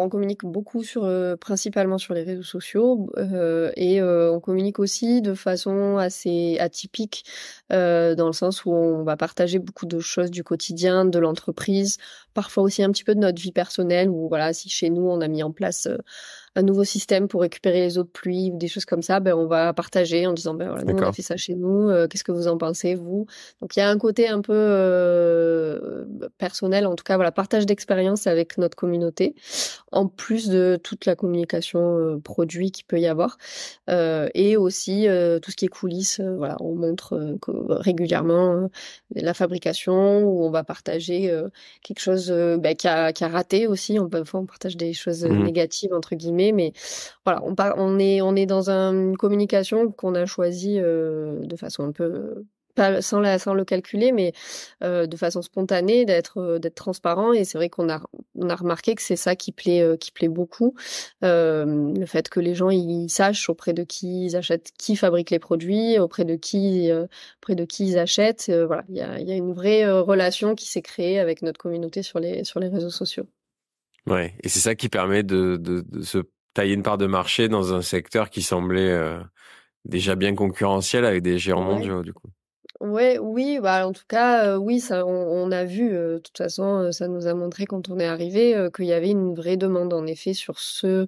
[0.00, 4.78] on communique beaucoup sur, euh, principalement sur les réseaux sociaux euh, et euh, on communique
[4.78, 7.24] aussi de façon assez atypique
[7.70, 11.98] dans le sens où on va partager beaucoup de choses du quotidien, de l'entreprise,
[12.34, 14.08] parfois aussi un petit peu de notre vie personnelle.
[14.08, 15.88] Ou voilà, si chez nous on a mis en place
[16.56, 19.34] un nouveau système pour récupérer les eaux de pluie ou des choses comme ça, ben
[19.34, 22.06] on va partager en disant ben voilà, nous, on a fait ça chez nous, euh,
[22.06, 23.26] qu'est-ce que vous en pensez vous?
[23.60, 26.04] Donc il y a un côté un peu euh,
[26.38, 29.34] personnel, en tout cas voilà, partage d'expérience avec notre communauté,
[29.90, 33.36] en plus de toute la communication euh, produit qui peut y avoir,
[33.90, 36.20] euh, et aussi euh, tout ce qui est coulisses.
[36.20, 37.36] voilà, on montre
[37.68, 38.68] régulièrement
[39.14, 41.32] la fabrication ou on va partager
[41.82, 43.98] quelque chose ben, qui, a, qui a raté aussi.
[43.98, 46.72] On, parfois on partage des choses mmh négatives entre guillemets mais
[47.24, 51.84] voilà, on, on est on est dans une communication qu'on a choisie euh, de façon
[51.84, 52.44] un peu
[52.74, 54.32] pas sans la sans le calculer, mais
[54.82, 57.32] euh, de façon spontanée, d'être euh, d'être transparent.
[57.32, 58.00] Et c'est vrai qu'on a
[58.34, 60.74] on a remarqué que c'est ça qui plaît qui plaît beaucoup,
[61.22, 65.38] le fait que les gens ils sachent auprès de qui ils achètent, qui fabrique les
[65.38, 66.90] produits, auprès de qui
[67.40, 68.50] auprès de qui ils achètent.
[68.50, 72.02] voilà, il y a y a une vraie relation qui s'est créée avec notre communauté
[72.02, 73.26] sur les sur les réseaux sociaux.
[74.06, 76.18] Ouais, et c'est ça qui permet de, de, se
[76.54, 79.18] tailler une part de marché dans un secteur qui semblait euh,
[79.84, 82.28] déjà bien concurrentiel avec des géants mondiaux, du coup.
[82.80, 85.94] Ouais, oui, bah en tout cas, euh, oui, ça, on, a vu.
[85.94, 89.10] Euh, de toute façon, ça nous a montré quand on est arrivé qu'il y avait
[89.10, 91.06] une vraie demande en effet sur ce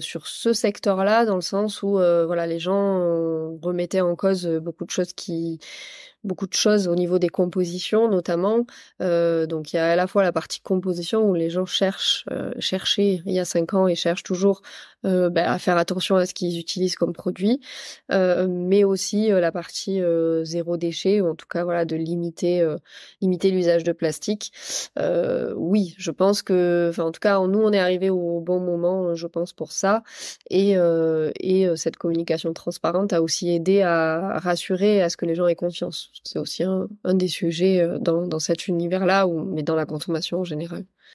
[0.00, 2.98] sur ce secteur-là, dans le sens où voilà, les gens
[3.62, 5.58] remettaient en cause beaucoup de choses qui
[6.24, 8.66] beaucoup de choses au niveau des compositions notamment.
[9.02, 12.24] Euh, donc il y a à la fois la partie composition où les gens cherchent,
[12.30, 14.62] euh, cherchaient il y a cinq ans et cherchent toujours
[15.04, 17.60] euh, bah, à faire attention à ce qu'ils utilisent comme produit,
[18.10, 21.94] euh, mais aussi euh, la partie euh, zéro déchet ou en tout cas voilà de
[21.96, 22.66] limiter
[23.20, 24.52] limiter l'usage de plastique.
[25.56, 29.14] oui, je pense que, enfin en tout cas nous on est arrivé au bon moment,
[29.14, 30.02] je pense pour ça
[30.50, 30.74] et
[31.40, 35.54] et cette communication transparente a aussi aidé à rassurer à ce que les gens aient
[35.54, 40.40] confiance c'est aussi un, des sujets euh, dans, dans cet univers-là, mais dans la consommation
[40.40, 40.84] en général.